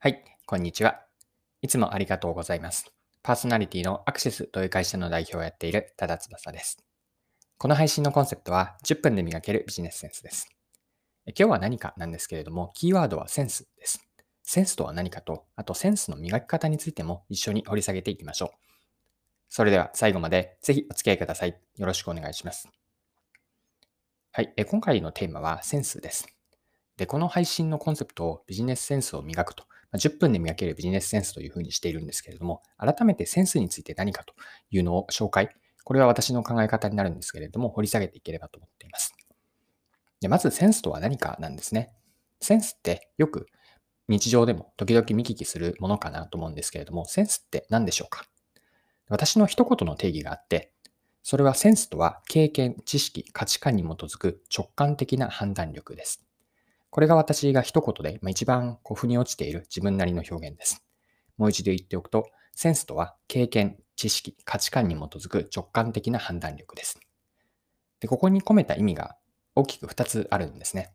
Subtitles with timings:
[0.00, 1.00] はい、こんにちは。
[1.60, 2.92] いつもありがとうございます。
[3.24, 6.78] パーソナリティのアクセスという会社の代表をやっている多田翼です。
[7.58, 10.48] この配信のコンセプトは10分で磨けるビジネスセンスです。
[11.26, 14.00] 今日は何かなんですけれども、キーワードはセンスです。
[14.44, 18.58] センスとは何かと、あとセンスの磨き方についても一緒に掘り下げていきましょう。
[19.48, 21.60] それでは最後までぜひお付き合いください。
[21.76, 22.68] よろしくお願いします。
[24.30, 26.28] はい、え今回のテーマはセンスです。
[26.96, 34.34] で、この配信のコンセプトをビジネスセンスを磨くと10分で磨けるビジネスセンスというふうにしているんですけれども、改めてセンスについて何かと
[34.70, 35.48] いうのを紹介、
[35.84, 39.14] これは私の考え方になるんですけれども、掘り下げていければと思っています。
[40.20, 41.92] でまずセンスとは何かなんですね。
[42.40, 43.46] センスってよく
[44.08, 48.24] 日常でも時々見聞きするものかなと思うんですけれども、センスって何でしょうか？
[49.08, 50.72] 私の一言の定義があって、
[51.22, 56.27] それはセンスとは経験、知識、価値観に基づく直感的な判断力です。
[56.90, 60.84] これが私が一言で、まあ、一番こう腑に落ちている自分なりの表現です。
[61.36, 66.98] もう一度言っておくと、センスとは経験、知識、価値観に基づく直感的な判断力です。
[68.00, 69.16] で、ここに込めた意味が
[69.54, 70.92] 大きく2つあるんですね。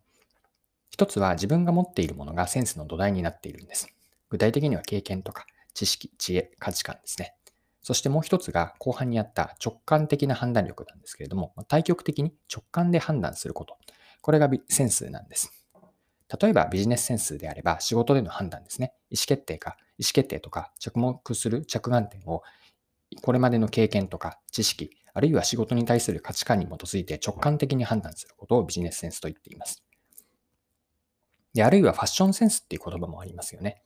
[0.90, 3.88] 一つは自分が持っているものがセンスの土台になっているんです。
[4.30, 7.36] 具体的には経験とか知識、知恵、価値観ですね。
[7.82, 13.78] そしてもう一つが後半にあった直感的な判断力なんですけれども、対極的に直感で判断すること。
[14.22, 15.63] これがセンスなんです。
[16.42, 18.94] 例えばビジネスセンスであれば仕事での判断ですね。
[19.10, 22.42] 意思決定か、意思決定とか着目する着眼点を
[23.22, 29.84] これまでの経験とか知識、あるいは仕事に対する価値観に基づいて直感的に判断することをビジネスセンスと言っています。
[31.54, 33.84] で、あるいはファッションセンスっていう言葉もありますよね。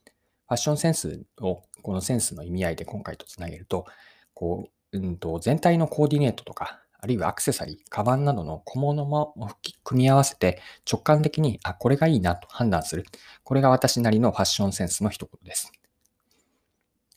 [0.47, 3.85] ファッションセンスをこのセンスの意味合いで今回とつなげると、
[4.33, 9.35] こう、うんと全体のコーディネートとか、あるいはアクセサリー、カバンなどの小物も
[9.83, 13.05] 組み合わせて直感的に、あ、これがいいなと判断する。
[13.43, 15.71] これが私なりのファッションセンスの一言です。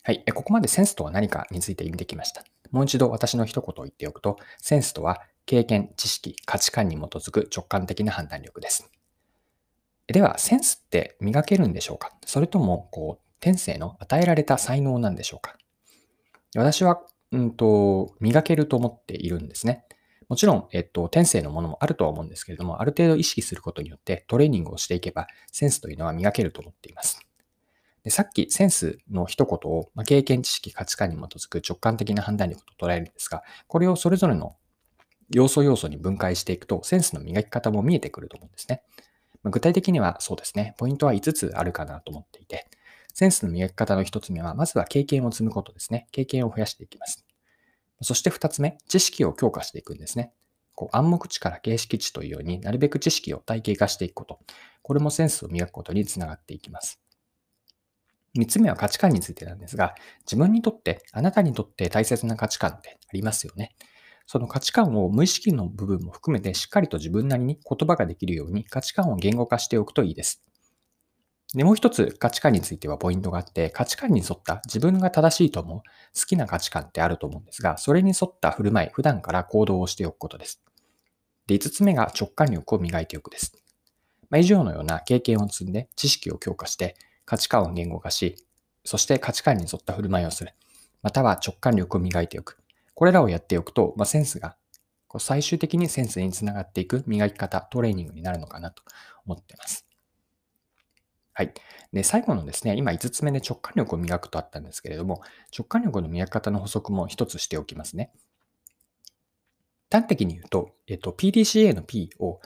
[0.03, 0.23] はい。
[0.33, 2.43] ここまでセンスとは何かについて見てきました。
[2.71, 8.89] もう一度私の一言を言っておくと、センスとは経験、知識、価値観に基づく直感的な判断力です。
[10.07, 12.11] では、センスって磨けるんでしょうか？
[12.25, 15.55] それとも、こう、天性の与えられた才能なんでしょうか？
[16.55, 19.85] 私はうんと、磨けると思っているんですね。
[20.27, 27.19] もちろん、えっと、天性のものもあるとは思うんですけれども、ある程度意識することによってトレーニングをしていけば、センスというのは磨けると思っています。
[28.03, 34.55] でさっき、センスの一言を、まあ、経験、知識、価値観に基づく直感的な判断力と捉えるんですが、これをそれぞれの
[35.29, 38.83] 要素要素に分解していくと、センスの磨き方も見えてくると思うんですね。
[39.43, 42.67] まあ、具体的にはそうですね、ポイントは5つあるかなと思っていて、
[43.13, 46.07] センスの磨き方の1つ目は、まずは経験を積むことですね。
[46.11, 47.25] 経験を増やしていきます。
[48.01, 50.33] そして2つ目、知識を強化していくんですね。
[50.75, 54.39] こう暗黙知から形式知というようになるべく知識を体系化していくこと。
[54.81, 56.99] これもセンスを磨くことにつながっていきます。
[58.35, 59.93] 3つ目は価値観についてなんですが、
[60.25, 63.75] 自分にとって、あなたにとって大切な価値観ってありますよね。
[64.25, 70.41] その価値観を無意識の部分も含めてしっかりと自分なりに言葉ができるように価値観を言語化しておくといいです。
[71.53, 80.61] で、もう一つ価値観についてはポイントがあって、価値観に沿った自分が正しいと思う好きな価値観ってあると思うんですが、それに沿った振る舞い、普段から行動をしておくことです。
[81.47, 83.53] で、5つ目が直感力を磨いておくです。
[84.29, 86.95] まあ、以上のような経験を積んで知識を強化して
[87.25, 88.37] 価値観を言語化し、
[88.85, 90.53] そして価値観に沿った振る舞いをする。
[91.03, 92.57] または直感力を磨いておく。
[92.93, 94.55] これらをやっておくと、まあ、センスが
[95.19, 98.83] 最終的にセンスにつながっていく磨き方、トレーニングになるのかなと
[99.25, 99.90] 思っています。
[101.41, 101.53] はい。
[101.91, 105.23] で、最後のですね、今5つ目で直感力を磨くとあったんですけれども、
[105.57, 108.11] 直感力の磨き方の補足も一つしておきますね。
[109.91, 112.41] 端的に言うと、えっと、PDCA の P を、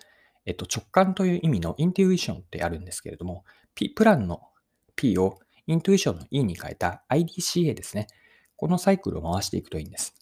[0.46, 3.44] えっと、直感という意味のインテュイションってあるんですけれども、
[3.76, 4.40] P、プランの
[4.96, 8.08] P をイントゥイションの E に変えた IDCA ですね。
[8.56, 10.16] このサイクルを回していくといいんです。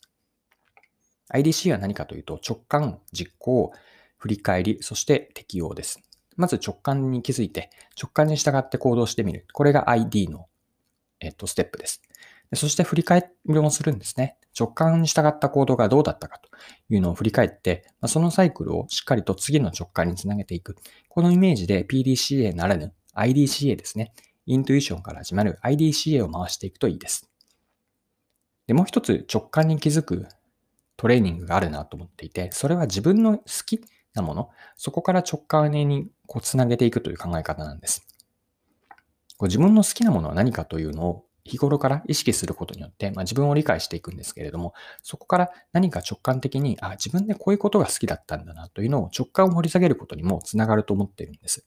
[1.31, 3.71] IDCA は何かというと、直感、実行、
[4.17, 6.01] 振り返り、そして適用です。
[6.35, 7.69] まず直感に気づいて、
[8.01, 9.45] 直感に従って行動してみる。
[9.53, 10.47] これが ID の、
[11.19, 12.01] えっと、ステップです。
[12.55, 14.37] そして振り返りもするんですね。
[14.57, 16.49] 直感に従った行動がどうだったかと
[16.89, 20.75] いうのを振り返って、そのサイクルをしっかりと次の直感につなげていく。
[21.09, 24.13] このイメージで PDCA ならぬ IDCA ですね。
[24.45, 27.29] イントゥイションから始まる IDCA を回していくといいです。
[28.67, 30.27] で、もう一つ直感に気づく
[30.97, 33.81] トレーニングがあるなと思っていて、それは自分の好き
[34.13, 38.05] なもの、そこから直感にこうつなげていくという考え方なんです。
[39.37, 51.65] こう自分の好きなものは何かというのを日頃から意識することによって、まあ、自分を理解していくんですけれども、そこから何か直感的に、あ、自分でこういうことが好きだったんだなというのを直感を掘り下げることにもつながると思っているんです。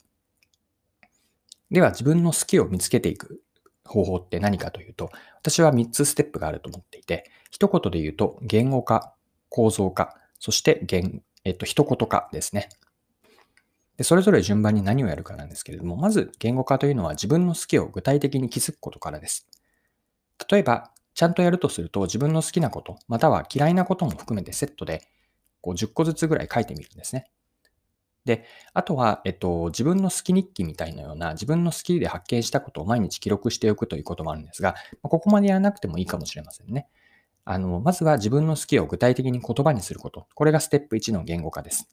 [1.71, 3.43] では、自分の好きを見つけていく
[3.85, 9.15] 方法って何かというと、私は3つステップがあると思っていて、一言で言うと、言語化、
[9.51, 12.69] 構造化、そして言、えっと、一言化ですね。
[13.97, 19.47] で、それぞれ順番に何をやるかなんですけれども、まず言語化というのは自分の好きを具体的に気づくことからです。
[20.51, 25.09] 例えば、ちゃんとやるとすると自分の好きなこと、または嫌いなことも含めてセットで
[25.61, 27.31] こう10個ずつぐらい書いてみるんですね。
[28.25, 28.45] で、
[28.75, 36.89] あとは、えっと、自分の好き日記みたいなような自分の好きで発見したことを毎日記録しておくということもあるんですが、ここまでやらなくてもいいかもしれませんね。
[37.47, 40.27] あの、まずは自分の好きを具体的に言葉にすること。
[40.35, 41.89] これがステップ1の言語化です。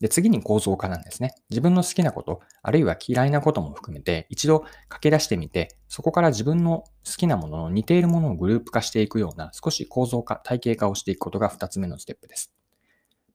[0.00, 1.34] で、次に構造化なんですね。
[1.50, 12.52] 自分の好きなこと、あるいは嫌いなことも含めて、一度書き出してみて、そこから自分の好きなものの似ているものをグループ化していくような、少し構造化、体系化をしていくことが2つ目のステップです。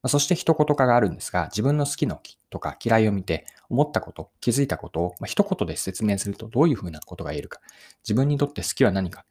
[0.06, 7.60] そして一言化があるんですが、自分の好きのとか嫌いを見て、思ったこと、気づいたことを、ま一言で説明するとどういうふうなことが言えるか、
[8.04, 9.24] 自分にとって好きは何か、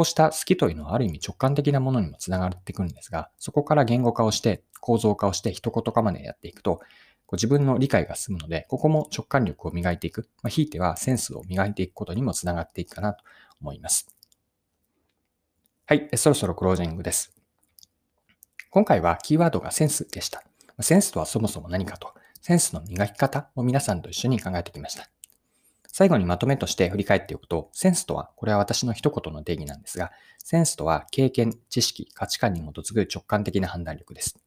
[0.00, 6.82] こうした好きというのはある意味直感的なものにもつながってくるんですが、そこから言語化をして、構造化をして一言化までやっていくと、こ
[7.32, 13.22] う自分の理解が進むので、ここも直感力を磨いていく、まあ、ひいてはセンスを磨いていくことにもつながっていくかなと
[13.60, 14.08] 思います。
[15.84, 17.34] はい、そろそろクロージングです。
[18.70, 20.42] 今回はキーワードがセンスでした。
[20.80, 25.10] センスとはそもそも何かと、センスの磨き方を皆さんと一緒に考えてきました。
[25.92, 34.38] 最後にまとめとして振り返っておくと、センスとは、これは私の一言の定義なんですが、センスとは経験、知識、価値観に基づく直感的な判断力です。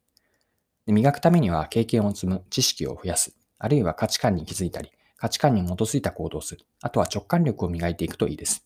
[0.85, 8.65] で磨くためには経験を積む、知識を増やす、あるいは価値観に気づいたり、価値観に基づいた行動をする、あとは直感力を磨いていくといいです。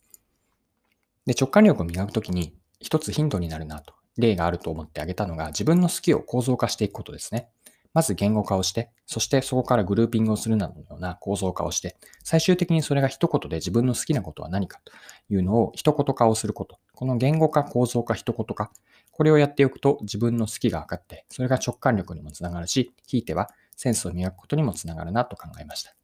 [1.25, 7.49] で直感力を磨くときに一つヒントになるなと、例があると思ってあげたのが自分の好きを構造化していくことですね。
[7.97, 14.93] まず言語化をして、そしてそこからグルーピングをするなどのような構造化をして、最終的にそれが一言で自分の好きなことは何かと
[15.33, 16.77] いうのを一言化をすること。
[16.93, 18.71] この言語化、構造化、一言化。
[19.09, 25.95] これをやっておくと自分の好きが分かって、それが直感力にもつながるし、ひいてはセンスを磨くことにもつながるなと考えました。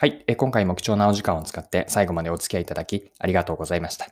[0.00, 0.24] はい。
[0.36, 4.08] 今回も貴重なお時間を使って最後までお付き合いいただきありがとうございました。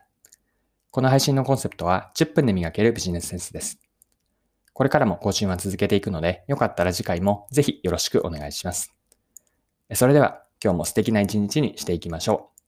[0.91, 3.88] この配信のコンセプトは10分で磨けるビジネスセンスです。
[4.79, 8.95] これからも更新は続けていくので、よかったら次回もぜひよろしくお願いします。
[9.93, 12.58] それでは今日も素敵な一日にしていきましょう。